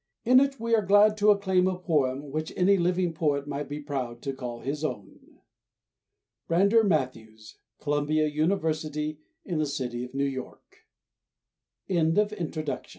In 0.25 0.39
it 0.39 0.59
we 0.59 0.73
are 0.73 0.81
glad 0.81 1.15
to 1.17 1.29
acclaim 1.29 1.67
a 1.67 1.77
poem 1.77 2.31
which 2.31 2.51
any 2.57 2.75
living 2.75 3.13
poet 3.13 3.45
might 3.45 3.69
be 3.69 3.79
proud 3.79 4.23
to 4.23 4.33
call 4.33 4.61
his 4.61 4.83
own. 4.83 5.39
BRANDER 6.47 6.83
MATTHEWS. 6.83 7.57
Columbia 7.79 8.25
University 8.25 9.19
in 9.45 9.59
the 9.59 9.67
City 9.67 10.03
of 10.03 10.15
New 10.15 10.25
York. 10.25 10.87
FIFTY 11.87 11.93
YEARS 11.93 12.01
& 12.05 12.07
OTHER 12.07 12.15
POEMS 12.15 12.29
FIFTY 12.31 12.33
YEARS 12.41 12.47
186 12.67 12.89